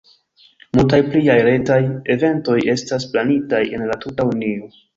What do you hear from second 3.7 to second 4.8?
en la tuta Unio.